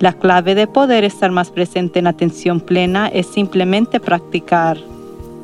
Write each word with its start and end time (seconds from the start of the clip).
La 0.00 0.12
clave 0.12 0.54
de 0.54 0.66
poder 0.66 1.04
estar 1.04 1.30
más 1.30 1.50
presente 1.50 2.00
en 2.00 2.06
atención 2.06 2.60
plena 2.60 3.08
es 3.08 3.26
simplemente 3.26 4.00
practicar. 4.00 4.76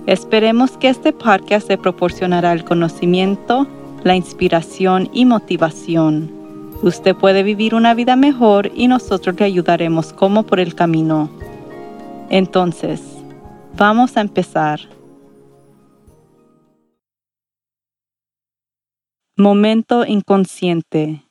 Esperemos 0.06 0.72
que 0.72 0.88
este 0.88 1.12
podcast 1.12 1.68
le 1.68 1.78
proporcionará 1.78 2.52
el 2.52 2.64
conocimiento, 2.64 3.68
la 4.02 4.16
inspiración 4.16 5.08
y 5.12 5.24
motivación. 5.24 6.30
Usted 6.82 7.14
puede 7.14 7.42
vivir 7.42 7.74
una 7.74 7.94
vida 7.94 8.16
mejor 8.16 8.72
y 8.74 8.88
nosotros 8.88 9.38
le 9.38 9.44
ayudaremos 9.44 10.12
como 10.12 10.42
por 10.42 10.58
el 10.58 10.74
camino. 10.74 11.30
Entonces, 12.28 13.02
vamos 13.76 14.16
a 14.16 14.22
empezar. 14.22 14.80
Momento 19.36 20.04
inconsciente. 20.04 21.22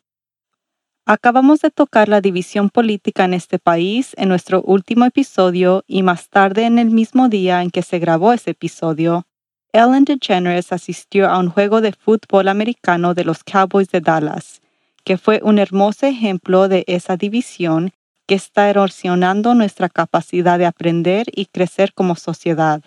Acabamos 1.12 1.62
de 1.62 1.72
tocar 1.72 2.08
la 2.08 2.22
división 2.22 2.70
política 2.70 3.26
en 3.26 3.34
este 3.34 3.58
país 3.58 4.14
en 4.16 4.30
nuestro 4.30 4.62
último 4.62 5.06
episodio 5.06 5.84
y 5.88 6.04
más 6.04 6.30
tarde 6.30 6.66
en 6.66 6.78
el 6.78 6.92
mismo 6.92 7.30
día 7.30 7.64
en 7.64 7.72
que 7.72 7.82
se 7.82 7.98
grabó 7.98 8.32
ese 8.32 8.52
episodio, 8.52 9.26
Ellen 9.74 10.06
DeGeneres 10.06 10.72
asistió 10.72 11.28
a 11.28 11.40
un 11.40 11.50
juego 11.50 11.82
de 11.82 11.94
fútbol 11.94 12.48
americano 12.48 13.16
de 13.16 13.24
los 13.24 13.44
Cowboys 13.44 13.90
de 13.90 14.02
Dallas, 14.02 14.62
que 15.04 15.18
fue 15.18 15.42
un 15.44 15.58
hermoso 15.58 16.06
ejemplo 16.06 16.68
de 16.68 16.84
esa 16.86 17.18
división 17.18 17.90
que 18.28 18.36
está 18.36 18.70
erosionando 18.70 19.56
nuestra 19.56 19.90
capacidad 19.90 20.60
de 20.60 20.68
aprender 20.68 21.26
y 21.36 21.48
crecer 21.48 21.92
como 21.96 22.14
sociedad. 22.18 22.84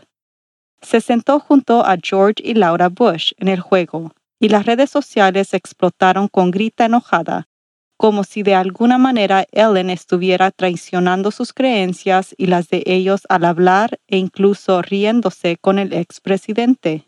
Se 0.81 1.01
sentó 1.01 1.41
junto 1.41 1.85
a 1.85 1.97
George 2.01 2.37
y 2.37 2.55
Laura 2.55 2.89
Bush 2.89 3.33
en 3.39 3.49
el 3.49 3.59
juego, 3.59 4.13
y 4.39 4.49
las 4.49 4.65
redes 4.65 4.91
sociales 4.91 5.55
explotaron 5.55 6.29
con 6.29 6.53
grita 6.53 6.85
enojada 6.85 7.49
como 8.03 8.25
si 8.25 8.43
de 8.43 8.57
alguna 8.57 8.99
manera 8.99 9.47
Ellen 9.53 9.89
estuviera 9.89 10.51
traicionando 10.51 11.31
sus 11.31 11.53
creencias 11.53 12.35
y 12.37 12.47
las 12.47 12.69
de 12.69 12.83
ellos 12.85 13.21
al 13.29 13.45
hablar 13.45 14.01
e 14.09 14.19
incluso 14.19 14.83
riéndose 14.83 15.57
con 15.57 15.79
el 15.79 15.93
expresidente. 15.93 17.07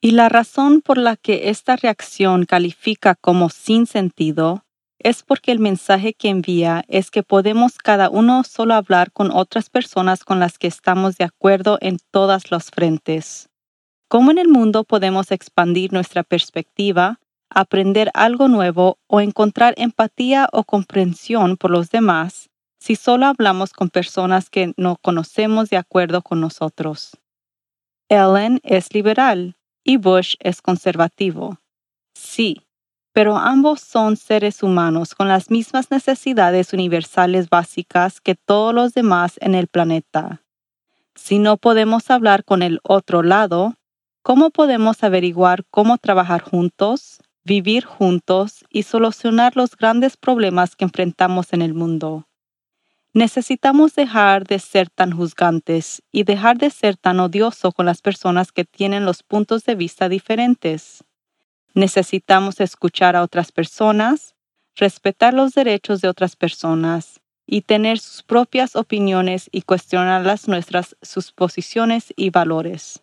Y 0.00 0.10
la 0.10 0.28
razón 0.28 0.80
por 0.80 0.98
la 0.98 1.14
que 1.14 1.50
esta 1.50 1.76
reacción 1.76 2.46
califica 2.46 3.14
como 3.14 3.48
sin 3.48 3.86
sentido 3.86 4.64
es 4.98 5.22
porque 5.22 5.52
el 5.52 5.60
mensaje 5.60 6.12
que 6.12 6.28
envía 6.28 6.82
es 6.88 7.12
que 7.12 7.22
podemos 7.22 7.78
cada 7.78 8.10
uno 8.10 8.42
solo 8.42 8.74
hablar 8.74 9.12
con 9.12 9.30
otras 9.30 9.70
personas 9.70 10.24
con 10.24 10.40
las 10.40 10.58
que 10.58 10.66
estamos 10.66 11.16
de 11.16 11.26
acuerdo 11.26 11.78
en 11.80 11.98
todas 12.10 12.50
los 12.50 12.72
frentes. 12.72 13.50
¿Cómo 14.08 14.32
en 14.32 14.38
el 14.38 14.48
mundo 14.48 14.82
podemos 14.82 15.30
expandir 15.30 15.92
nuestra 15.92 16.24
perspectiva 16.24 17.20
aprender 17.50 18.10
algo 18.14 18.48
nuevo 18.48 18.98
o 19.06 19.20
encontrar 19.20 19.74
empatía 19.76 20.48
o 20.52 20.64
comprensión 20.64 21.56
por 21.56 21.70
los 21.70 21.90
demás 21.90 22.50
si 22.78 22.96
solo 22.96 23.26
hablamos 23.26 23.72
con 23.72 23.90
personas 23.90 24.48
que 24.48 24.72
no 24.76 24.96
conocemos 24.96 25.68
de 25.68 25.76
acuerdo 25.76 26.22
con 26.22 26.40
nosotros. 26.40 27.16
Ellen 28.08 28.60
es 28.64 28.94
liberal 28.94 29.56
y 29.84 29.98
Bush 29.98 30.34
es 30.40 30.62
conservativo. 30.62 31.58
Sí, 32.14 32.62
pero 33.12 33.36
ambos 33.36 33.80
son 33.80 34.16
seres 34.16 34.62
humanos 34.62 35.14
con 35.14 35.28
las 35.28 35.50
mismas 35.50 35.90
necesidades 35.90 36.72
universales 36.72 37.50
básicas 37.50 38.20
que 38.20 38.34
todos 38.34 38.74
los 38.74 38.94
demás 38.94 39.34
en 39.40 39.54
el 39.54 39.66
planeta. 39.66 40.42
Si 41.14 41.38
no 41.38 41.56
podemos 41.56 42.10
hablar 42.10 42.44
con 42.44 42.62
el 42.62 42.80
otro 42.82 43.22
lado, 43.22 43.74
¿cómo 44.22 44.50
podemos 44.50 45.02
averiguar 45.02 45.64
cómo 45.70 45.98
trabajar 45.98 46.40
juntos? 46.40 47.20
Vivir 47.44 47.84
juntos 47.84 48.64
y 48.70 48.82
solucionar 48.82 49.56
los 49.56 49.76
grandes 49.76 50.16
problemas 50.16 50.76
que 50.76 50.84
enfrentamos 50.84 51.52
en 51.52 51.62
el 51.62 51.74
mundo. 51.74 52.26
Necesitamos 53.12 53.94
dejar 53.94 54.46
de 54.46 54.60
ser 54.60 54.88
tan 54.88 55.10
juzgantes 55.10 56.00
y 56.12 56.22
dejar 56.22 56.58
de 56.58 56.70
ser 56.70 56.96
tan 56.96 57.18
odioso 57.18 57.72
con 57.72 57.86
las 57.86 58.02
personas 58.02 58.52
que 58.52 58.64
tienen 58.64 59.04
los 59.04 59.24
puntos 59.24 59.64
de 59.64 59.74
vista 59.74 60.08
diferentes. 60.08 61.02
Necesitamos 61.74 62.60
escuchar 62.60 63.16
a 63.16 63.22
otras 63.22 63.50
personas, 63.50 64.36
respetar 64.76 65.34
los 65.34 65.54
derechos 65.54 66.00
de 66.00 66.08
otras 66.08 66.36
personas 66.36 67.20
y 67.46 67.62
tener 67.62 67.98
sus 67.98 68.22
propias 68.22 68.76
opiniones 68.76 69.48
y 69.50 69.62
cuestionar 69.62 70.24
las 70.24 70.46
nuestras, 70.46 70.96
sus 71.02 71.32
posiciones 71.32 72.12
y 72.16 72.30
valores. 72.30 73.02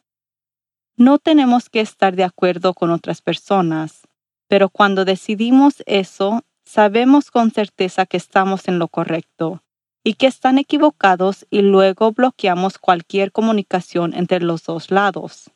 No 0.96 1.20
tenemos 1.20 1.70
que 1.70 1.81
estar 1.81 2.16
de 2.16 2.24
acuerdo 2.24 2.74
con 2.74 2.92
otras 2.92 3.22
personas, 3.22 4.06
pero 4.47 4.69
cuando 4.69 5.06
decidimos 5.06 5.84
eso, 5.85 6.44
sabemos 6.66 7.31
con 7.31 7.52
certeza 7.52 8.06
que 8.06 8.18
estamos 8.18 8.68
en 8.68 8.80
lo 8.80 8.88
correcto 8.88 9.63
y 10.03 10.13
que 10.13 10.28
están 10.28 10.58
equivocados 10.58 11.46
y 11.50 11.62
luego 11.62 12.12
bloqueamos 12.12 12.78
cualquier 12.78 13.31
comunicación 13.31 14.13
entre 14.13 14.40
los 14.40 14.63
dos 14.63 14.91
lados. 14.91 15.52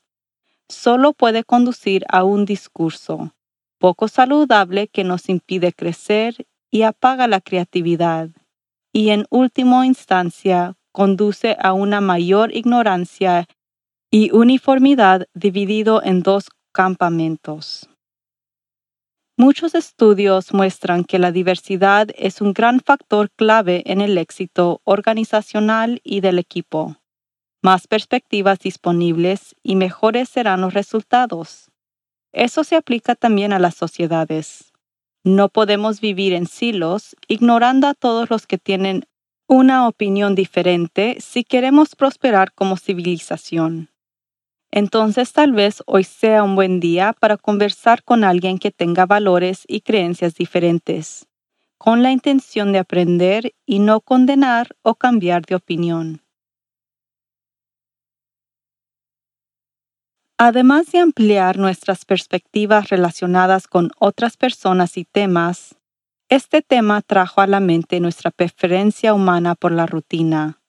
Solo 0.67 1.13
puede 1.13 1.43
conducir 1.43 2.05
a 2.09 2.23
un 2.23 2.45
discurso 2.45 3.33
poco 3.81 4.07
saludable 4.07 4.87
que 4.87 5.03
nos 5.03 5.27
impide 5.27 5.73
crecer 5.73 6.45
y 6.69 6.83
apaga 6.83 7.27
la 7.27 7.41
creatividad, 7.41 8.29
y 8.93 9.09
en 9.09 9.25
última 9.31 9.85
instancia 9.87 10.75
conduce 10.91 11.57
a 11.59 11.73
una 11.73 11.99
mayor 11.99 12.55
ignorancia 12.55 13.47
y 14.11 14.31
uniformidad 14.31 15.25
dividido 15.33 16.03
en 16.03 16.21
dos 16.21 16.49
campamentos. 16.71 17.90
Muchos 19.37 19.75
estudios 19.75 20.53
muestran 20.53 21.03
que 21.03 21.17
la 21.17 21.31
diversidad 21.31 22.09
es 22.15 22.41
un 22.41 22.53
gran 22.53 22.79
factor 22.79 23.31
clave 23.31 23.81
en 23.85 24.01
el 24.01 24.17
éxito 24.17 24.81
organizacional 24.83 26.01
y 26.03 26.19
del 26.19 26.37
equipo. 26.37 26.97
Más 27.63 27.87
perspectivas 27.87 28.59
disponibles 28.59 29.55
y 29.63 29.75
mejores 29.75 30.29
serán 30.29 30.61
los 30.61 30.73
resultados. 30.73 31.71
Eso 32.33 32.63
se 32.63 32.75
aplica 32.75 33.15
también 33.15 33.53
a 33.53 33.59
las 33.59 33.75
sociedades. 33.75 34.73
No 35.23 35.49
podemos 35.49 36.01
vivir 36.01 36.33
en 36.33 36.47
silos 36.47 37.15
ignorando 37.27 37.87
a 37.87 37.93
todos 37.93 38.29
los 38.29 38.47
que 38.47 38.57
tienen 38.57 39.05
una 39.47 39.87
opinión 39.87 40.35
diferente 40.35 41.17
si 41.19 41.43
queremos 41.43 41.95
prosperar 41.95 42.53
como 42.53 42.77
civilización 42.77 43.91
entonces 44.71 45.33
tal 45.33 45.51
vez 45.51 45.83
hoy 45.85 46.05
sea 46.05 46.43
un 46.43 46.55
buen 46.55 46.79
día 46.79 47.13
para 47.19 47.35
conversar 47.35 48.03
con 48.03 48.23
alguien 48.23 48.57
que 48.57 48.71
tenga 48.71 49.05
valores 49.05 49.65
y 49.67 49.81
creencias 49.81 50.35
diferentes, 50.35 51.27
con 51.77 52.01
la 52.01 52.11
intención 52.11 52.71
de 52.71 52.79
aprender 52.79 53.53
y 53.65 53.79
no 53.79 53.99
condenar 53.99 54.69
o 54.81 54.95
cambiar 54.95 55.45
de 55.45 55.55
opinión. 55.55 56.21
Además 60.37 60.91
de 60.91 60.99
ampliar 60.99 61.57
nuestras 61.57 62.05
perspectivas 62.05 62.89
relacionadas 62.89 63.67
con 63.67 63.91
otras 63.99 64.37
personas 64.37 64.97
y 64.97 65.03
temas, 65.03 65.75
este 66.29 66.61
tema 66.61 67.01
trajo 67.01 67.41
a 67.41 67.47
la 67.47 67.59
mente 67.59 67.99
nuestra 67.99 68.31
preferencia 68.31 69.13
humana 69.13 69.53
por 69.53 69.73
la 69.73 69.85
rutina 69.85 70.60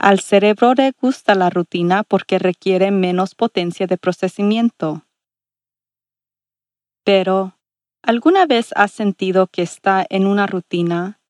al 0.00 0.20
cerebro 0.20 0.72
le 0.72 0.92
gusta 0.98 1.34
la 1.34 1.50
rutina 1.50 2.04
porque 2.04 2.38
requiere 2.38 2.90
menos 2.90 3.34
potencia 3.34 3.86
de 3.86 3.98
procesamiento. 3.98 5.04
Pero, 7.04 7.58
¿alguna 8.02 8.46
vez 8.46 8.70
has 8.76 8.92
sentido 8.92 9.46
que 9.46 9.60
está 9.60 10.06
en 10.08 10.26
una 10.26 10.46
rutina, 10.46 11.20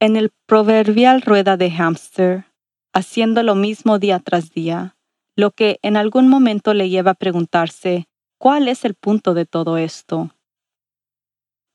en 0.00 0.16
el 0.16 0.30
proverbial 0.46 1.20
rueda 1.20 1.58
de 1.58 1.70
hámster, 1.70 2.46
haciendo 2.94 3.42
lo 3.42 3.54
mismo 3.54 3.98
día 3.98 4.20
tras 4.20 4.52
día, 4.52 4.96
lo 5.36 5.50
que 5.50 5.78
en 5.82 5.98
algún 5.98 6.28
momento 6.28 6.72
le 6.72 6.88
lleva 6.88 7.10
a 7.10 7.14
preguntarse, 7.14 8.08
¿cuál 8.38 8.68
es 8.68 8.86
el 8.86 8.94
punto 8.94 9.34
de 9.34 9.44
todo 9.44 9.76
esto? 9.76 10.30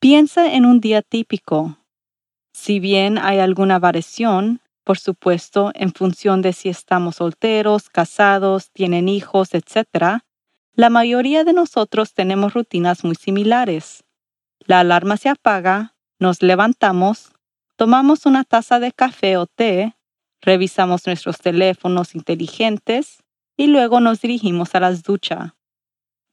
Piensa 0.00 0.52
en 0.52 0.66
un 0.66 0.80
día 0.80 1.00
típico. 1.00 1.78
Si 2.52 2.80
bien 2.80 3.18
hay 3.18 3.38
alguna 3.38 3.78
variación, 3.78 4.60
por 4.84 4.98
supuesto, 4.98 5.72
en 5.74 5.92
función 5.92 6.42
de 6.42 6.52
si 6.52 6.68
estamos 6.68 7.16
solteros, 7.16 7.88
casados, 7.88 8.70
tienen 8.70 9.08
hijos, 9.08 9.54
etc., 9.54 10.20
la 10.76 10.90
mayoría 10.90 11.44
de 11.44 11.52
nosotros 11.52 12.14
tenemos 12.14 12.52
rutinas 12.52 13.04
muy 13.04 13.14
similares. 13.14 14.04
La 14.58 14.80
alarma 14.80 15.16
se 15.16 15.28
apaga, 15.28 15.94
nos 16.18 16.42
levantamos, 16.42 17.32
tomamos 17.76 18.26
una 18.26 18.44
taza 18.44 18.80
de 18.80 18.90
café 18.90 19.36
o 19.36 19.46
té, 19.46 19.94
revisamos 20.40 21.06
nuestros 21.06 21.38
teléfonos 21.38 22.14
inteligentes 22.14 23.22
y 23.56 23.68
luego 23.68 24.00
nos 24.00 24.20
dirigimos 24.20 24.74
a 24.74 24.80
las 24.80 25.02
duchas. 25.02 25.52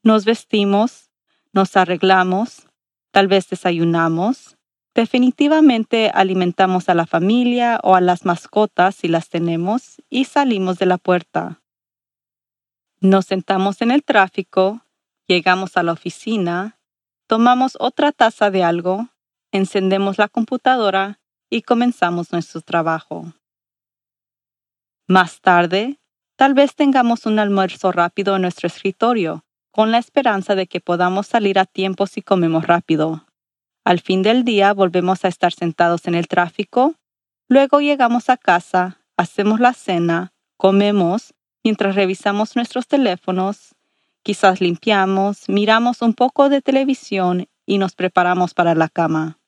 Nos 0.02 0.24
vestimos, 0.24 1.10
nos 1.52 1.76
arreglamos, 1.76 2.66
tal 3.12 3.28
vez 3.28 3.48
desayunamos, 3.48 4.56
definitivamente 4.94 6.10
alimentamos 6.12 6.88
a 6.88 6.94
la 6.94 7.06
familia 7.06 7.80
o 7.82 7.94
a 7.94 8.00
las 8.00 8.24
mascotas 8.24 8.96
si 8.96 9.08
las 9.08 9.28
tenemos 9.28 10.02
y 10.10 10.24
salimos 10.24 10.78
de 10.78 10.86
la 10.86 10.98
puerta. 10.98 11.60
Nos 13.00 13.26
sentamos 13.26 13.82
en 13.82 13.90
el 13.90 14.04
tráfico, 14.04 14.82
llegamos 15.26 15.76
a 15.76 15.82
la 15.82 15.92
oficina, 15.92 16.78
tomamos 17.26 17.76
otra 17.80 18.12
taza 18.12 18.50
de 18.50 18.62
algo, 18.62 19.08
encendemos 19.50 20.18
la 20.18 20.28
computadora 20.28 21.18
y 21.50 21.62
comenzamos 21.62 22.32
nuestro 22.32 22.60
trabajo. 22.60 23.32
Más 25.08 25.40
tarde, 25.40 25.98
tal 26.36 26.54
vez 26.54 26.74
tengamos 26.74 27.26
un 27.26 27.38
almuerzo 27.38 27.92
rápido 27.92 28.36
en 28.36 28.42
nuestro 28.42 28.66
escritorio, 28.66 29.44
con 29.72 29.90
la 29.90 29.98
esperanza 29.98 30.54
de 30.54 30.66
que 30.66 30.80
podamos 30.80 31.26
salir 31.26 31.58
a 31.58 31.66
tiempo 31.66 32.06
si 32.06 32.22
comemos 32.22 32.66
rápido. 32.66 33.26
Al 33.84 34.00
fin 34.00 34.22
del 34.22 34.44
día 34.44 34.72
volvemos 34.72 35.24
a 35.24 35.28
estar 35.28 35.52
sentados 35.52 36.06
en 36.06 36.14
el 36.14 36.28
tráfico, 36.28 36.94
luego 37.48 37.80
llegamos 37.80 38.30
a 38.30 38.36
casa, 38.36 39.00
hacemos 39.16 39.58
la 39.58 39.72
cena, 39.72 40.32
comemos, 40.56 41.34
mientras 41.64 41.96
revisamos 41.96 42.54
nuestros 42.54 42.86
teléfonos, 42.86 43.74
quizás 44.22 44.60
limpiamos, 44.60 45.48
miramos 45.48 46.00
un 46.00 46.14
poco 46.14 46.48
de 46.48 46.62
televisión 46.62 47.48
y 47.66 47.78
nos 47.78 47.94
preparamos 47.94 48.54
para 48.54 48.74
la 48.74 48.88
cama. 48.88 49.38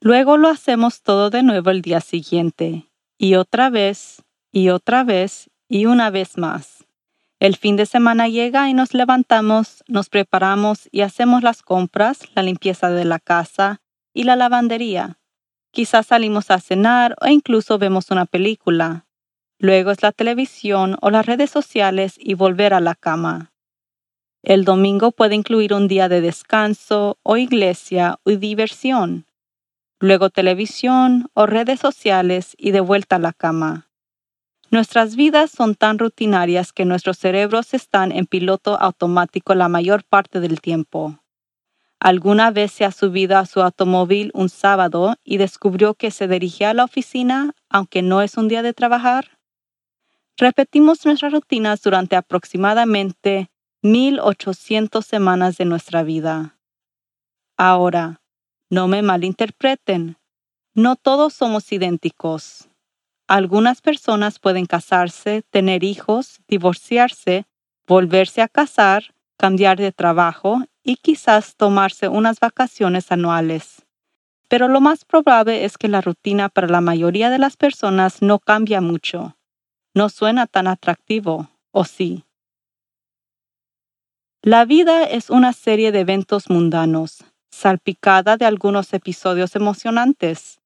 Luego 0.00 0.36
lo 0.36 0.48
hacemos 0.48 1.02
todo 1.02 1.30
de 1.30 1.42
nuevo 1.42 1.70
el 1.70 1.80
día 1.80 2.00
siguiente, 2.00 2.90
y 3.18 3.36
otra 3.36 3.70
vez, 3.70 4.22
y 4.52 4.68
otra 4.70 5.04
vez, 5.04 5.48
y 5.68 5.86
una 5.86 6.10
vez 6.10 6.36
más. 6.36 6.75
El 7.38 7.56
fin 7.56 7.76
de 7.76 7.86
semana 7.86 8.28
llega 8.28 8.68
y 8.68 8.74
nos 8.74 8.94
levantamos, 8.94 9.84
nos 9.88 10.08
preparamos 10.08 10.88
y 10.90 11.02
hacemos 11.02 11.42
las 11.42 11.62
compras, 11.62 12.20
la 12.34 12.42
limpieza 12.42 12.90
de 12.90 13.04
la 13.04 13.18
casa 13.18 13.82
y 14.14 14.24
la 14.24 14.36
lavandería. 14.36 15.18
Quizás 15.70 16.06
salimos 16.06 16.50
a 16.50 16.60
cenar 16.60 17.16
o 17.20 17.26
incluso 17.26 17.78
vemos 17.78 18.10
una 18.10 18.24
película. 18.24 19.06
Luego 19.58 19.90
es 19.90 20.02
la 20.02 20.12
televisión 20.12 20.96
o 21.02 21.10
las 21.10 21.26
redes 21.26 21.50
sociales 21.50 22.14
y 22.18 22.34
volver 22.34 22.72
a 22.72 22.80
la 22.80 22.94
cama. 22.94 23.52
El 24.42 24.64
domingo 24.64 25.12
puede 25.12 25.34
incluir 25.34 25.74
un 25.74 25.88
día 25.88 26.08
de 26.08 26.20
descanso 26.20 27.18
o 27.22 27.36
iglesia 27.36 28.18
o 28.24 28.30
diversión 28.30 29.26
luego 29.98 30.30
televisión 30.30 31.30
o 31.34 31.46
redes 31.46 31.80
sociales 31.80 32.54
y 32.58 32.70
de 32.72 32.80
vuelta 32.80 33.16
a 33.16 33.20
la 33.20 33.32
cama. 33.32 33.85
Nuestras 34.70 35.14
vidas 35.14 35.52
son 35.52 35.76
tan 35.76 35.98
rutinarias 35.98 36.72
que 36.72 36.84
nuestros 36.84 37.18
cerebros 37.18 37.72
están 37.72 38.10
en 38.10 38.26
piloto 38.26 38.80
automático 38.80 39.54
la 39.54 39.68
mayor 39.68 40.02
parte 40.02 40.40
del 40.40 40.60
tiempo. 40.60 41.20
¿Alguna 42.00 42.50
vez 42.50 42.72
se 42.72 42.84
ha 42.84 42.90
subido 42.90 43.38
a 43.38 43.46
su 43.46 43.62
automóvil 43.62 44.30
un 44.34 44.48
sábado 44.48 45.14
y 45.24 45.38
descubrió 45.38 45.94
que 45.94 46.10
se 46.10 46.28
dirigía 46.28 46.70
a 46.70 46.74
la 46.74 46.84
oficina 46.84 47.54
aunque 47.70 48.02
no 48.02 48.22
es 48.22 48.36
un 48.36 48.48
día 48.48 48.62
de 48.62 48.74
trabajar? 48.74 49.38
Repetimos 50.36 51.06
nuestras 51.06 51.32
rutinas 51.32 51.80
durante 51.80 52.16
aproximadamente 52.16 53.50
1800 53.82 55.06
semanas 55.06 55.56
de 55.56 55.64
nuestra 55.64 56.02
vida. 56.02 56.58
Ahora, 57.56 58.20
no 58.68 58.88
me 58.88 59.00
malinterpreten. 59.00 60.18
No 60.74 60.96
todos 60.96 61.32
somos 61.32 61.72
idénticos. 61.72 62.68
Algunas 63.28 63.80
personas 63.80 64.38
pueden 64.38 64.66
casarse, 64.66 65.42
tener 65.50 65.82
hijos, 65.82 66.40
divorciarse, 66.46 67.46
volverse 67.86 68.40
a 68.40 68.48
casar, 68.48 69.14
cambiar 69.36 69.78
de 69.78 69.90
trabajo 69.90 70.62
y 70.84 70.96
quizás 70.96 71.56
tomarse 71.56 72.08
unas 72.08 72.38
vacaciones 72.38 73.10
anuales. 73.10 73.84
Pero 74.48 74.68
lo 74.68 74.80
más 74.80 75.04
probable 75.04 75.64
es 75.64 75.76
que 75.76 75.88
la 75.88 76.00
rutina 76.00 76.48
para 76.48 76.68
la 76.68 76.80
mayoría 76.80 77.30
de 77.30 77.38
las 77.38 77.56
personas 77.56 78.22
no 78.22 78.38
cambia 78.38 78.80
mucho. 78.80 79.36
No 79.92 80.08
suena 80.08 80.46
tan 80.46 80.68
atractivo, 80.68 81.50
¿o 81.72 81.84
sí? 81.84 82.24
La 84.42 84.64
vida 84.64 85.02
es 85.02 85.30
una 85.30 85.52
serie 85.52 85.90
de 85.90 86.00
eventos 86.00 86.48
mundanos, 86.48 87.24
salpicada 87.50 88.36
de 88.36 88.44
algunos 88.44 88.92
episodios 88.92 89.56
emocionantes. 89.56 90.60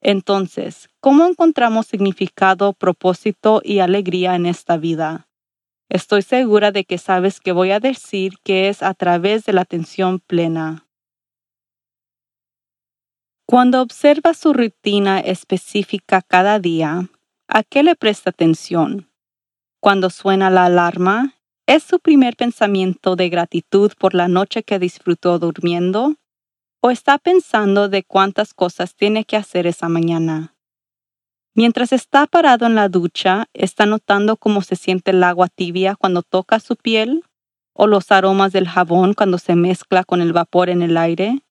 Entonces, 0.00 0.88
¿cómo 1.00 1.26
encontramos 1.26 1.86
significado, 1.86 2.72
propósito 2.72 3.60
y 3.62 3.80
alegría 3.80 4.34
en 4.34 4.46
esta 4.46 4.76
vida? 4.76 5.28
Estoy 5.90 6.22
segura 6.22 6.70
de 6.70 6.84
que 6.84 6.98
sabes 6.98 7.40
que 7.40 7.52
voy 7.52 7.72
a 7.72 7.80
decir 7.80 8.34
que 8.44 8.68
es 8.68 8.82
a 8.82 8.94
través 8.94 9.44
de 9.44 9.52
la 9.52 9.62
atención 9.62 10.20
plena. 10.20 10.86
Cuando 13.44 13.82
observa 13.82 14.32
su 14.32 14.52
rutina 14.52 15.18
específica 15.18 16.22
cada 16.22 16.60
día, 16.60 17.10
¿a 17.48 17.64
qué 17.64 17.82
le 17.82 17.96
presta 17.96 18.30
atención? 18.30 19.10
Cuando 19.80 20.08
suena 20.08 20.50
la 20.50 20.66
alarma, 20.66 21.34
¿es 21.66 21.82
su 21.82 21.98
primer 21.98 22.36
pensamiento 22.36 23.16
de 23.16 23.28
gratitud 23.28 23.90
por 23.98 24.14
la 24.14 24.28
noche 24.28 24.62
que 24.62 24.78
disfrutó 24.78 25.40
durmiendo? 25.40 26.14
O 26.80 26.90
está 26.90 27.18
pensando 27.18 27.88
de 27.88 28.02
cuántas 28.02 28.54
cosas 28.54 28.94
tiene 28.94 29.24
que 29.24 29.36
hacer 29.36 29.66
esa 29.66 29.88
mañana. 29.88 30.54
Mientras 31.54 31.92
está 31.92 32.26
parado 32.26 32.66
en 32.66 32.74
la 32.74 32.88
ducha, 32.88 33.46
está 33.52 33.84
notando 33.84 34.36
cómo 34.36 34.62
se 34.62 34.76
siente 34.76 35.10
el 35.10 35.22
agua 35.22 35.48
tibia 35.48 35.96
cuando 35.96 36.22
toca 36.22 36.60
su 36.60 36.76
piel 36.76 37.24
o 37.74 37.86
los 37.86 38.10
aromas 38.10 38.52
del 38.52 38.68
jabón 38.68 39.14
cuando 39.14 39.38
se 39.38 39.56
mezcla 39.56 40.04
con 40.04 40.20
el 40.20 40.32
vapor 40.32 40.70
en 40.70 40.82
el 40.82 40.96
aire, 40.96 41.42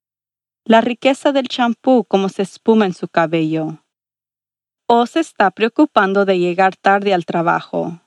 la 0.65 0.81
riqueza 0.81 1.31
del 1.31 1.47
champú 1.47 2.05
como 2.05 2.29
se 2.29 2.43
espuma 2.43 2.85
en 2.85 2.93
su 2.93 3.07
cabello. 3.07 3.83
O 4.87 5.05
se 5.05 5.19
está 5.19 5.51
preocupando 5.51 6.25
de 6.25 6.39
llegar 6.39 6.75
tarde 6.75 7.13
al 7.13 7.25
trabajo. 7.25 8.01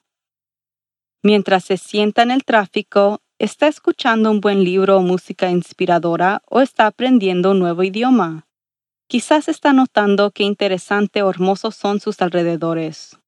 Mientras 1.22 1.64
se 1.64 1.76
sienta 1.76 2.22
en 2.22 2.32
el 2.32 2.44
tráfico, 2.44 3.21
¿Está 3.42 3.66
escuchando 3.66 4.30
un 4.30 4.40
buen 4.40 4.62
libro 4.62 4.98
o 4.98 5.02
música 5.02 5.50
inspiradora 5.50 6.42
o 6.48 6.60
está 6.60 6.86
aprendiendo 6.86 7.50
un 7.50 7.58
nuevo 7.58 7.82
idioma? 7.82 8.46
Quizás 9.08 9.48
está 9.48 9.72
notando 9.72 10.30
qué 10.30 10.44
interesante 10.44 11.24
o 11.24 11.30
hermosos 11.30 11.74
son 11.74 11.98
sus 11.98 12.22
alrededores. 12.22 13.18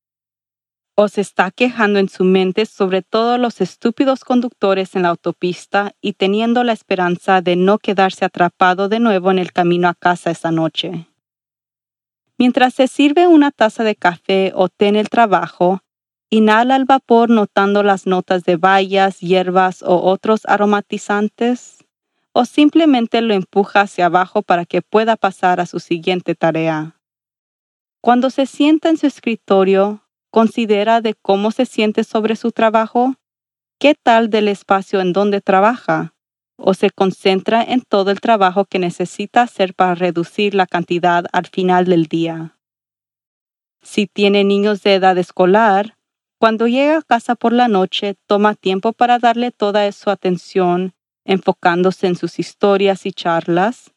O 0.94 1.08
se 1.08 1.20
está 1.20 1.50
quejando 1.50 1.98
en 1.98 2.08
su 2.08 2.22
mente 2.22 2.64
sobre 2.64 3.02
todos 3.02 3.40
los 3.40 3.60
estúpidos 3.60 4.22
conductores 4.22 4.94
en 4.94 5.02
la 5.02 5.08
autopista 5.08 5.96
y 6.00 6.12
teniendo 6.12 6.62
la 6.62 6.74
esperanza 6.74 7.40
de 7.40 7.56
no 7.56 7.78
quedarse 7.78 8.24
atrapado 8.24 8.88
de 8.88 9.00
nuevo 9.00 9.32
en 9.32 9.40
el 9.40 9.52
camino 9.52 9.88
a 9.88 9.94
casa 9.94 10.30
esa 10.30 10.52
noche. 10.52 11.08
Mientras 12.38 12.74
se 12.74 12.86
sirve 12.86 13.26
una 13.26 13.50
taza 13.50 13.82
de 13.82 13.96
café 13.96 14.52
o 14.54 14.68
té 14.68 14.86
en 14.86 14.94
el 14.94 15.08
trabajo, 15.08 15.80
Inhala 16.34 16.74
el 16.74 16.84
vapor 16.84 17.30
notando 17.30 17.84
las 17.84 18.08
notas 18.08 18.42
de 18.42 18.56
bayas, 18.56 19.20
hierbas 19.20 19.84
o 19.84 20.02
otros 20.02 20.40
aromatizantes, 20.46 21.84
o 22.32 22.44
simplemente 22.44 23.20
lo 23.20 23.34
empuja 23.34 23.82
hacia 23.82 24.06
abajo 24.06 24.42
para 24.42 24.64
que 24.64 24.82
pueda 24.82 25.14
pasar 25.14 25.60
a 25.60 25.66
su 25.66 25.78
siguiente 25.78 26.34
tarea. 26.34 26.98
Cuando 28.00 28.30
se 28.30 28.46
sienta 28.46 28.88
en 28.88 28.96
su 28.96 29.06
escritorio, 29.06 30.02
considera 30.32 31.00
de 31.00 31.14
cómo 31.14 31.52
se 31.52 31.66
siente 31.66 32.02
sobre 32.02 32.34
su 32.34 32.50
trabajo, 32.50 33.14
qué 33.78 33.94
tal 33.94 34.28
del 34.28 34.48
espacio 34.48 35.00
en 35.00 35.12
donde 35.12 35.40
trabaja, 35.40 36.14
o 36.56 36.74
se 36.74 36.90
concentra 36.90 37.62
en 37.62 37.80
todo 37.80 38.10
el 38.10 38.20
trabajo 38.20 38.64
que 38.64 38.80
necesita 38.80 39.42
hacer 39.42 39.72
para 39.72 39.94
reducir 39.94 40.56
la 40.56 40.66
cantidad 40.66 41.26
al 41.32 41.46
final 41.46 41.84
del 41.84 42.06
día. 42.06 42.58
Si 43.82 44.08
tiene 44.08 44.42
niños 44.42 44.82
de 44.82 44.94
edad 44.94 45.16
escolar, 45.16 45.93
cuando 46.44 46.68
llega 46.68 46.98
a 46.98 47.02
casa 47.02 47.36
por 47.36 47.54
la 47.54 47.68
noche, 47.68 48.16
toma 48.26 48.54
tiempo 48.54 48.92
para 48.92 49.18
darle 49.18 49.50
toda 49.50 49.90
su 49.92 50.10
atención, 50.10 50.92
enfocándose 51.24 52.06
en 52.06 52.16
sus 52.16 52.38
historias 52.38 53.06
y 53.06 53.12
charlas, 53.12 53.94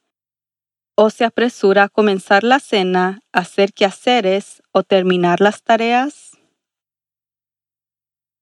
o 0.95 1.09
se 1.09 1.25
apresura 1.25 1.83
a 1.83 1.89
comenzar 1.89 2.45
la 2.45 2.61
cena, 2.61 3.19
hacer 3.33 3.73
quehaceres 3.73 4.63
o 4.71 4.83
terminar 4.83 5.41
las 5.41 5.61
tareas. 5.61 6.37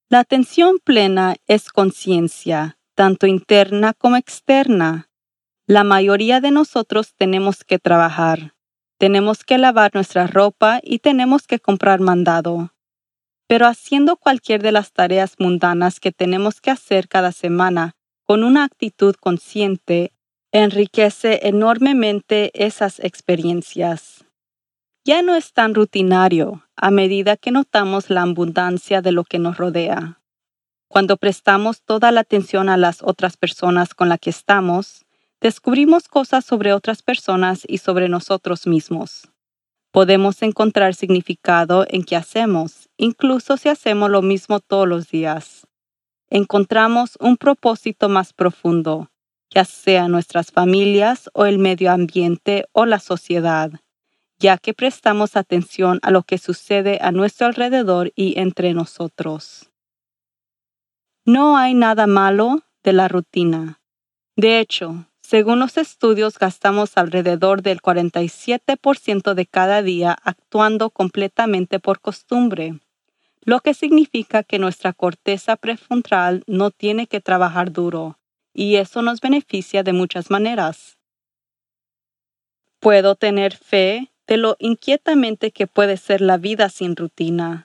La 0.08 0.20
atención 0.20 0.78
plena 0.84 1.38
es 1.48 1.70
conciencia, 1.70 2.78
tanto 2.94 3.26
interna 3.26 3.96
como 3.96 4.18
externa. 4.18 5.10
La 5.66 5.84
mayoría 5.84 6.42
de 6.42 6.52
nosotros 6.52 7.16
tenemos 7.16 7.64
que 7.64 7.80
trabajar, 7.80 8.54
tenemos 9.00 9.44
que 9.44 9.58
lavar 9.58 9.96
nuestra 9.96 10.28
ropa 10.28 10.80
y 10.84 11.00
tenemos 11.00 11.48
que 11.48 11.60
comprar 11.60 12.02
mandado 12.02 12.70
pero 13.48 13.68
haciendo 13.68 14.18
cualquier 14.18 14.62
de 14.62 14.72
las 14.72 14.92
tareas 14.92 15.36
mundanas 15.40 16.00
que 16.00 16.12
tenemos 16.12 16.62
que 16.62 16.72
hacer 16.72 17.08
cada 17.08 17.32
semana 17.32 17.96
con 18.24 18.44
una 18.44 18.64
actitud 18.64 19.16
consciente, 19.16 20.12
enriquece 20.52 21.42
enormemente 21.44 22.52
esas 22.54 23.00
experiencias. 23.00 24.26
Ya 25.04 25.22
no 25.22 25.36
es 25.36 25.54
tan 25.54 25.76
rutinario 25.76 26.64
a 26.76 26.90
medida 26.90 27.38
que 27.38 27.52
notamos 27.52 28.10
la 28.10 28.24
abundancia 28.24 29.02
de 29.02 29.12
lo 29.12 29.24
que 29.24 29.38
nos 29.38 29.58
rodea. 29.58 30.22
Cuando 30.88 31.18
prestamos 31.18 31.84
toda 31.84 32.12
la 32.12 32.22
atención 32.22 32.70
a 32.70 32.78
las 32.78 33.04
otras 33.04 33.38
personas 33.38 33.94
con 33.94 34.10
las 34.10 34.20
que 34.20 34.32
estamos, 34.32 35.06
descubrimos 35.42 36.08
cosas 36.08 36.46
sobre 36.46 36.74
otras 36.74 37.04
personas 37.04 37.64
y 37.68 37.78
sobre 37.78 38.10
nosotros 38.10 38.66
mismos. 38.66 39.30
Podemos 39.96 40.42
encontrar 40.42 40.94
significado 40.94 41.86
en 41.88 42.04
qué 42.04 42.18
hacemos, 42.18 42.90
incluso 42.98 43.56
si 43.56 43.70
hacemos 43.70 44.10
lo 44.12 44.22
mismo 44.22 44.60
todos 44.60 44.86
los 44.86 45.08
días. 45.08 45.66
Encontramos 46.30 47.18
un 47.22 47.38
propósito 47.38 48.10
más 48.10 48.34
profundo, 48.34 49.10
ya 49.50 49.64
sea 49.64 50.10
nuestras 50.10 50.52
familias 50.52 51.30
o 51.34 51.46
el 51.46 51.60
medio 51.60 51.94
ambiente 51.94 52.66
o 52.74 52.86
la 52.86 53.00
sociedad, 53.00 53.72
ya 54.38 54.58
que 54.58 54.74
prestamos 54.74 55.38
atención 55.38 56.02
a 56.02 56.12
lo 56.12 56.24
que 56.24 56.40
sucede 56.40 57.00
a 57.02 57.14
nuestro 57.14 57.48
alrededor 57.48 58.12
y 58.18 58.38
entre 58.38 58.74
nosotros. 58.74 59.72
No 61.24 61.56
hay 61.56 61.74
nada 61.74 62.06
malo 62.06 62.64
de 62.84 62.92
la 62.92 63.08
rutina. 63.08 63.80
De 64.36 64.60
hecho, 64.60 65.06
según 65.26 65.60
los 65.60 65.78
estudios, 65.78 66.38
gastamos 66.38 66.98
alrededor 66.98 67.64
del 67.64 67.82
47% 67.82 69.34
de 69.34 69.46
cada 69.48 69.82
día 69.82 70.16
actuando 70.24 70.92
completamente 70.92 71.80
por 71.80 72.00
costumbre, 72.00 72.80
lo 73.42 73.60
que 73.62 73.74
significa 73.74 74.44
que 74.44 74.60
nuestra 74.60 74.94
corteza 74.94 75.56
prefrontal 75.56 76.44
no 76.46 76.70
tiene 76.70 77.08
que 77.08 77.22
trabajar 77.22 77.72
duro, 77.72 78.20
y 78.54 78.76
eso 78.76 79.02
nos 79.02 79.20
beneficia 79.20 79.82
de 79.82 79.94
muchas 79.94 80.30
maneras. 80.30 81.00
Puedo 82.80 83.16
tener 83.16 83.56
fe 83.56 84.12
de 84.28 84.38
lo 84.38 84.58
inquietamente 84.60 85.50
que 85.50 85.66
puede 85.66 85.98
ser 85.98 86.22
la 86.22 86.38
vida 86.38 86.70
sin 86.70 86.96
rutina. 86.96 87.65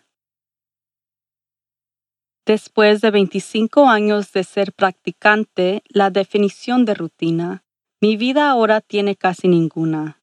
Después 2.47 3.01
de 3.01 3.11
25 3.11 3.89
años 3.89 4.33
de 4.33 4.45
ser 4.45 4.73
practicante 4.73 5.83
la 5.89 6.11
definición 6.11 6.85
de 6.85 6.95
rutina, 6.95 7.65
mi 8.01 8.17
vida 8.17 8.51
ahora 8.51 8.81
tiene 8.81 9.15
casi 9.15 9.47
ninguna. 9.47 10.23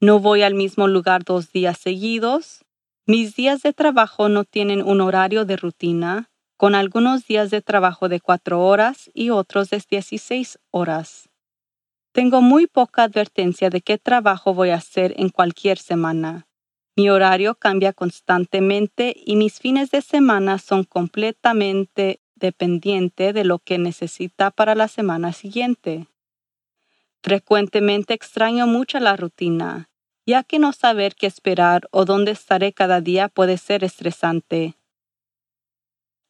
No 0.00 0.18
voy 0.18 0.42
al 0.42 0.54
mismo 0.54 0.88
lugar 0.88 1.24
dos 1.24 1.52
días 1.52 1.78
seguidos. 1.78 2.64
Mis 3.06 3.36
días 3.36 3.60
de 3.62 3.74
trabajo 3.74 4.30
no 4.30 4.44
tienen 4.44 4.82
un 4.82 5.02
horario 5.02 5.44
de 5.44 5.56
rutina, 5.56 6.30
con 6.56 6.74
algunos 6.74 7.26
días 7.26 7.50
de 7.50 7.60
trabajo 7.60 8.08
de 8.08 8.20
cuatro 8.20 8.62
horas 8.62 9.10
y 9.12 9.30
otros 9.30 9.68
de 9.70 9.82
16 9.88 10.58
horas. 10.70 11.28
Tengo 12.12 12.40
muy 12.40 12.66
poca 12.66 13.04
advertencia 13.04 13.70
de 13.70 13.82
qué 13.82 13.98
trabajo 13.98 14.54
voy 14.54 14.70
a 14.70 14.76
hacer 14.76 15.14
en 15.16 15.28
cualquier 15.28 15.78
semana. 15.78 16.46
Mi 17.00 17.08
horario 17.08 17.54
cambia 17.54 17.94
constantemente 17.94 19.16
y 19.16 19.36
mis 19.36 19.58
fines 19.58 19.90
de 19.90 20.02
semana 20.02 20.58
son 20.58 20.84
completamente 20.84 22.20
dependientes 22.34 23.32
de 23.32 23.42
lo 23.42 23.58
que 23.58 23.78
necesita 23.78 24.50
para 24.50 24.74
la 24.74 24.86
semana 24.86 25.32
siguiente. 25.32 26.08
Frecuentemente 27.22 28.12
extraño 28.12 28.66
mucho 28.66 29.00
la 29.00 29.16
rutina, 29.16 29.88
ya 30.26 30.42
que 30.42 30.58
no 30.58 30.74
saber 30.74 31.14
qué 31.14 31.26
esperar 31.26 31.88
o 31.90 32.04
dónde 32.04 32.32
estaré 32.32 32.74
cada 32.74 33.00
día 33.00 33.30
puede 33.30 33.56
ser 33.56 33.82
estresante. 33.82 34.74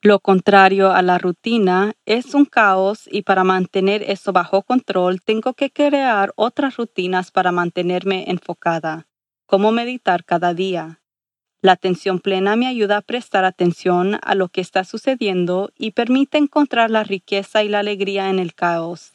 Lo 0.00 0.20
contrario 0.20 0.92
a 0.92 1.02
la 1.02 1.18
rutina 1.18 1.94
es 2.06 2.32
un 2.32 2.44
caos 2.44 3.08
y 3.10 3.22
para 3.22 3.42
mantener 3.42 4.04
eso 4.04 4.32
bajo 4.32 4.62
control 4.62 5.20
tengo 5.20 5.52
que 5.54 5.72
crear 5.72 6.32
otras 6.36 6.76
rutinas 6.76 7.32
para 7.32 7.50
mantenerme 7.50 8.26
enfocada 8.28 9.09
cómo 9.50 9.72
meditar 9.72 10.24
cada 10.24 10.54
día. 10.54 11.00
La 11.60 11.72
atención 11.72 12.20
plena 12.20 12.54
me 12.54 12.68
ayuda 12.68 12.98
a 12.98 13.02
prestar 13.02 13.44
atención 13.44 14.20
a 14.22 14.36
lo 14.36 14.48
que 14.48 14.60
está 14.60 14.84
sucediendo 14.84 15.72
y 15.76 15.90
permite 15.90 16.38
encontrar 16.38 16.88
la 16.88 17.02
riqueza 17.02 17.64
y 17.64 17.68
la 17.68 17.80
alegría 17.80 18.30
en 18.30 18.38
el 18.38 18.54
caos, 18.54 19.10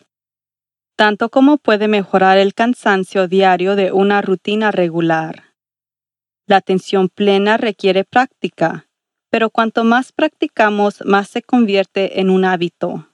tanto 0.97 1.29
como 1.29 1.55
puede 1.55 1.87
mejorar 1.87 2.37
el 2.37 2.53
cansancio 2.53 3.29
diario 3.29 3.77
de 3.77 3.93
una 3.93 4.21
rutina 4.21 4.71
regular. 4.71 5.53
La 6.47 6.57
atención 6.57 7.07
plena 7.07 7.55
requiere 7.55 8.03
práctica, 8.03 8.89
pero 9.29 9.49
cuanto 9.49 9.85
más 9.85 10.11
practicamos, 10.11 11.01
más 11.05 11.29
se 11.29 11.43
convierte 11.43 12.19
en 12.19 12.29
un 12.29 12.43
hábito. 12.43 13.07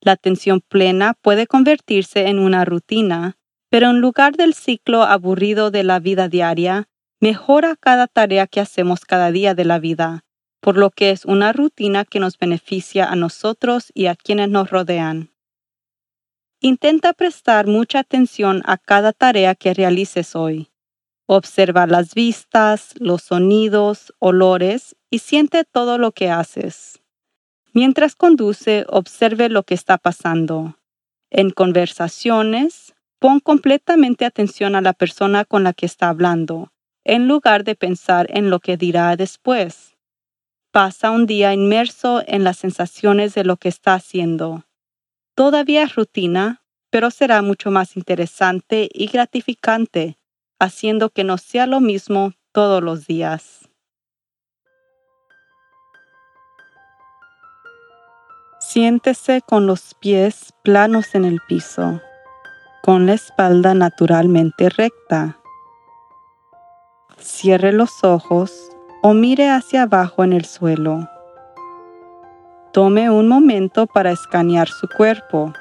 La 0.00 0.10
atención 0.10 0.60
plena 0.60 1.14
puede 1.22 1.46
convertirse 1.46 2.26
en 2.26 2.40
una 2.40 2.64
rutina, 2.64 3.36
pero 3.74 3.90
en 3.90 3.98
lugar 4.00 4.36
del 4.36 4.54
ciclo 4.54 5.02
aburrido 5.02 5.72
de 5.72 5.82
la 5.82 5.98
vida 5.98 6.28
diaria, 6.28 6.88
mejora 7.18 7.74
cada 7.74 8.06
tarea 8.06 8.46
que 8.46 8.60
hacemos 8.60 9.04
cada 9.04 9.32
día 9.32 9.56
de 9.56 9.64
la 9.64 9.80
vida, 9.80 10.24
por 10.60 10.76
lo 10.76 10.90
que 10.90 11.10
es 11.10 11.24
una 11.24 11.52
rutina 11.52 12.04
que 12.04 12.20
nos 12.20 12.38
beneficia 12.38 13.06
a 13.10 13.16
nosotros 13.16 13.90
y 13.92 14.06
a 14.06 14.14
quienes 14.14 14.48
nos 14.48 14.70
rodean. 14.70 15.32
Intenta 16.60 17.14
prestar 17.14 17.66
mucha 17.66 17.98
atención 17.98 18.62
a 18.64 18.78
cada 18.78 19.12
tarea 19.12 19.56
que 19.56 19.74
realices 19.74 20.36
hoy. 20.36 20.70
Observa 21.26 21.88
las 21.88 22.14
vistas, 22.14 22.94
los 23.00 23.22
sonidos, 23.22 24.14
olores 24.20 24.94
y 25.10 25.18
siente 25.18 25.64
todo 25.64 25.98
lo 25.98 26.12
que 26.12 26.30
haces. 26.30 27.02
Mientras 27.72 28.14
conduce, 28.14 28.86
observe 28.88 29.48
lo 29.48 29.64
que 29.64 29.74
está 29.74 29.98
pasando. 29.98 30.78
En 31.28 31.50
conversaciones, 31.50 32.93
Pon 33.24 33.40
completamente 33.40 34.26
atención 34.26 34.76
a 34.76 34.82
la 34.82 34.92
persona 34.92 35.46
con 35.46 35.64
la 35.64 35.72
que 35.72 35.86
está 35.86 36.10
hablando, 36.10 36.74
en 37.04 37.26
lugar 37.26 37.64
de 37.64 37.74
pensar 37.74 38.26
en 38.28 38.50
lo 38.50 38.60
que 38.60 38.76
dirá 38.76 39.16
después. 39.16 39.96
Pasa 40.70 41.10
un 41.10 41.24
día 41.24 41.54
inmerso 41.54 42.22
en 42.26 42.44
las 42.44 42.58
sensaciones 42.58 43.32
de 43.32 43.44
lo 43.44 43.56
que 43.56 43.70
está 43.70 43.94
haciendo. 43.94 44.66
Todavía 45.34 45.84
es 45.84 45.94
rutina, 45.94 46.66
pero 46.90 47.10
será 47.10 47.40
mucho 47.40 47.70
más 47.70 47.96
interesante 47.96 48.90
y 48.92 49.06
gratificante, 49.06 50.18
haciendo 50.58 51.08
que 51.08 51.24
no 51.24 51.38
sea 51.38 51.66
lo 51.66 51.80
mismo 51.80 52.34
todos 52.52 52.82
los 52.82 53.06
días. 53.06 53.70
Siéntese 58.60 59.40
con 59.40 59.66
los 59.66 59.94
pies 59.94 60.52
planos 60.62 61.14
en 61.14 61.24
el 61.24 61.40
piso 61.48 62.02
con 62.84 63.06
la 63.06 63.14
espalda 63.14 63.72
naturalmente 63.72 64.68
recta. 64.68 65.38
Cierre 67.16 67.72
los 67.72 68.04
ojos 68.04 68.52
o 69.02 69.14
mire 69.14 69.48
hacia 69.48 69.84
abajo 69.84 70.22
en 70.22 70.34
el 70.34 70.44
suelo. 70.44 71.08
Tome 72.74 73.08
un 73.08 73.26
momento 73.26 73.86
para 73.86 74.10
escanear 74.10 74.68
su 74.68 74.86
cuerpo, 74.86 75.54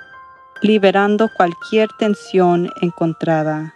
liberando 0.61 1.29
cualquier 1.37 1.87
tensión 1.97 2.69
encontrada. 2.81 3.73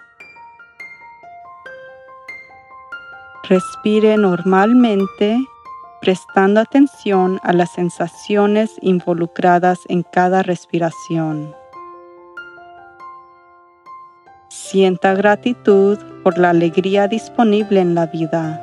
Respire 3.48 4.18
normalmente, 4.18 5.40
prestando 6.02 6.60
atención 6.60 7.40
a 7.44 7.54
las 7.54 7.72
sensaciones 7.72 8.72
involucradas 8.82 9.80
en 9.88 10.04
cada 10.04 10.44
respiración. 10.44 11.56
Sienta 14.70 15.14
gratitud 15.14 15.98
por 16.24 16.38
la 16.38 16.50
alegría 16.50 17.08
disponible 17.08 17.80
en 17.80 17.96
la 17.96 18.06
vida. 18.08 18.62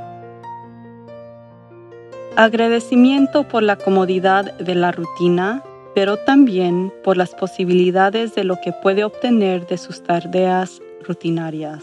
Agradecimiento 2.37 3.49
por 3.49 3.63
la 3.63 3.77
comodidad 3.77 4.53
de 4.59 4.75
la 4.75 4.93
rutina, 4.93 5.63
pero 5.95 6.19
también 6.19 6.93
por 7.03 7.17
las 7.17 7.35
posibilidades 7.35 8.35
de 8.35 8.45
lo 8.45 8.61
que 8.61 8.75
puede 8.75 9.03
obtener 9.03 9.67
de 9.67 9.79
sus 9.79 10.03
tareas 10.03 10.83
rutinarias. 11.09 11.83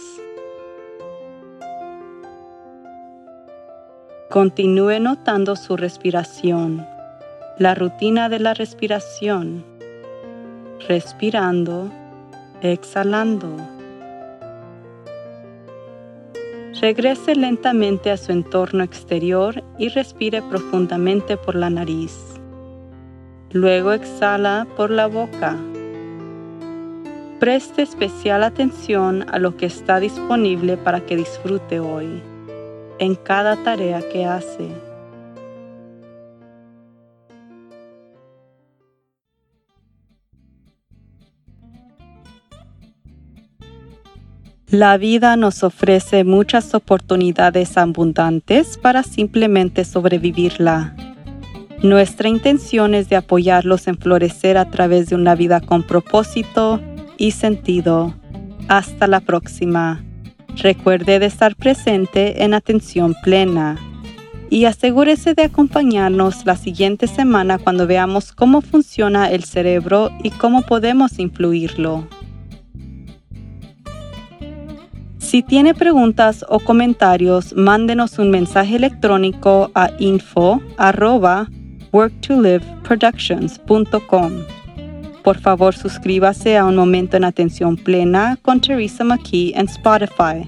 Continúe 4.29 4.99
notando 4.99 5.55
su 5.55 5.77
respiración, 5.77 6.85
la 7.57 7.73
rutina 7.73 8.29
de 8.29 8.37
la 8.37 8.53
respiración, 8.53 9.65
respirando, 10.87 11.89
exhalando. 12.61 13.80
Regrese 16.81 17.35
lentamente 17.35 18.09
a 18.09 18.17
su 18.17 18.31
entorno 18.31 18.83
exterior 18.83 19.63
y 19.77 19.89
respire 19.89 20.41
profundamente 20.41 21.37
por 21.37 21.53
la 21.53 21.69
nariz. 21.69 22.17
Luego 23.51 23.91
exhala 23.91 24.65
por 24.75 24.89
la 24.89 25.05
boca. 25.05 25.55
Preste 27.39 27.83
especial 27.83 28.43
atención 28.43 29.27
a 29.29 29.37
lo 29.37 29.57
que 29.57 29.67
está 29.67 29.99
disponible 29.99 30.75
para 30.75 31.05
que 31.05 31.17
disfrute 31.17 31.79
hoy, 31.79 32.23
en 32.97 33.13
cada 33.13 33.57
tarea 33.57 34.01
que 34.11 34.25
hace. 34.25 34.90
La 44.71 44.97
vida 44.97 45.35
nos 45.35 45.63
ofrece 45.63 46.23
muchas 46.23 46.73
oportunidades 46.73 47.77
abundantes 47.77 48.77
para 48.77 49.03
simplemente 49.03 49.83
sobrevivirla. 49.83 50.95
Nuestra 51.83 52.29
intención 52.29 52.95
es 52.95 53.09
de 53.09 53.17
apoyarlos 53.17 53.89
en 53.89 53.97
florecer 53.97 54.57
a 54.57 54.69
través 54.69 55.09
de 55.09 55.15
una 55.15 55.35
vida 55.35 55.59
con 55.59 55.83
propósito 55.83 56.79
y 57.17 57.31
sentido. 57.31 58.15
Hasta 58.69 59.07
la 59.07 59.19
próxima. 59.19 60.05
Recuerde 60.55 61.19
de 61.19 61.25
estar 61.25 61.57
presente 61.57 62.45
en 62.45 62.53
atención 62.53 63.13
plena 63.25 63.77
y 64.49 64.63
asegúrese 64.63 65.33
de 65.33 65.43
acompañarnos 65.43 66.45
la 66.45 66.55
siguiente 66.55 67.07
semana 67.07 67.57
cuando 67.57 67.87
veamos 67.87 68.31
cómo 68.31 68.61
funciona 68.61 69.31
el 69.31 69.43
cerebro 69.43 70.11
y 70.23 70.29
cómo 70.29 70.61
podemos 70.61 71.19
influirlo. 71.19 72.07
Si 75.31 75.41
tiene 75.43 75.73
preguntas 75.73 76.45
o 76.49 76.59
comentarios, 76.59 77.55
mándenos 77.55 78.19
un 78.19 78.31
mensaje 78.31 78.75
electrónico 78.75 79.71
a 79.73 79.89
info 79.97 80.59
worktoliveproductions.com. 81.93 84.31
Por 85.23 85.39
favor, 85.39 85.73
suscríbase 85.73 86.57
a 86.57 86.65
Un 86.65 86.75
Momento 86.75 87.15
en 87.15 87.23
Atención 87.23 87.77
Plena 87.77 88.37
con 88.41 88.59
Teresa 88.59 89.05
McKee 89.05 89.53
en 89.55 89.69
Spotify, 89.69 90.45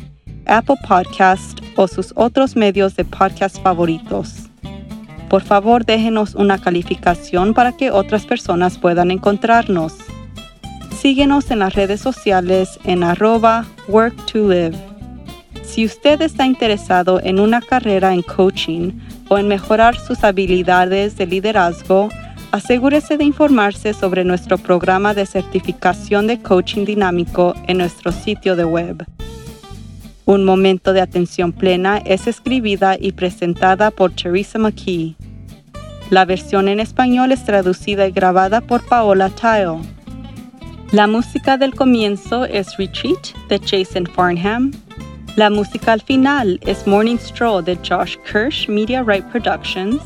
Apple 0.47 0.75
Podcast 0.85 1.61
o 1.77 1.87
sus 1.87 2.11
otros 2.17 2.57
medios 2.57 2.97
de 2.97 3.05
podcast 3.05 3.63
favoritos. 3.63 4.49
Por 5.29 5.43
favor, 5.43 5.85
déjenos 5.85 6.35
una 6.35 6.57
calificación 6.57 7.53
para 7.53 7.71
que 7.71 7.89
otras 7.89 8.25
personas 8.25 8.77
puedan 8.77 9.11
encontrarnos. 9.11 9.95
Síguenos 11.03 11.51
en 11.51 11.59
las 11.59 11.73
redes 11.73 11.99
sociales 11.99 12.79
en 12.85 13.03
arroba 13.03 13.65
work 13.89 14.15
to 14.25 14.47
live. 14.47 14.71
Si 15.61 15.83
usted 15.83 16.21
está 16.21 16.45
interesado 16.45 17.19
en 17.21 17.41
una 17.41 17.59
carrera 17.59 18.13
en 18.13 18.21
coaching 18.21 18.93
o 19.27 19.37
en 19.37 19.49
mejorar 19.49 19.97
sus 19.97 20.23
habilidades 20.23 21.17
de 21.17 21.25
liderazgo, 21.25 22.07
asegúrese 22.53 23.17
de 23.17 23.25
informarse 23.25 23.93
sobre 23.93 24.23
nuestro 24.23 24.57
programa 24.57 25.13
de 25.13 25.25
certificación 25.25 26.25
de 26.25 26.41
coaching 26.41 26.85
dinámico 26.85 27.53
en 27.67 27.79
nuestro 27.79 28.13
sitio 28.13 28.55
de 28.55 28.63
web. 28.63 29.05
Un 30.23 30.45
momento 30.45 30.93
de 30.93 31.01
atención 31.01 31.51
plena 31.51 31.97
es 31.97 32.27
escribida 32.27 32.95
y 32.97 33.11
presentada 33.11 33.91
por 33.91 34.13
Teresa 34.13 34.57
McKee. 34.57 35.17
La 36.09 36.23
versión 36.23 36.69
en 36.69 36.79
español 36.79 37.33
es 37.33 37.43
traducida 37.43 38.07
y 38.07 38.13
grabada 38.13 38.61
por 38.61 38.85
Paola 38.85 39.29
Tile. 39.29 39.81
La 40.93 41.07
música 41.07 41.57
del 41.57 41.73
comienzo 41.73 42.45
es 42.45 42.77
Retreat 42.77 43.33
de 43.49 43.57
Jason 43.57 44.05
Farnham. 44.05 44.71
La 45.35 45.49
música 45.49 45.93
al 45.93 46.01
final 46.01 46.59
es 46.67 46.85
Morning 46.85 47.17
Stroll 47.17 47.65
de 47.65 47.75
Josh 47.77 48.15
Kirsch 48.31 48.69
Media 48.69 49.01
Right 49.01 49.25
Productions. 49.31 50.03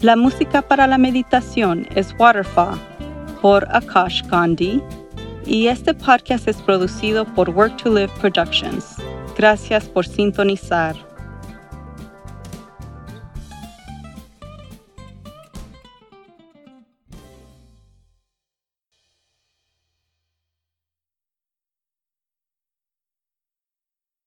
La 0.00 0.16
música 0.16 0.60
para 0.60 0.88
la 0.88 0.98
meditación 0.98 1.86
es 1.94 2.12
Waterfall 2.18 2.76
por 3.40 3.68
Akash 3.70 4.24
Gandhi. 4.26 4.82
Y 5.46 5.68
este 5.68 5.94
podcast 5.94 6.48
es 6.48 6.56
producido 6.62 7.24
por 7.24 7.50
Work 7.50 7.76
to 7.84 7.94
Live 7.94 8.10
Productions. 8.20 8.96
Gracias 9.36 9.84
por 9.84 10.04
sintonizar. 10.04 10.96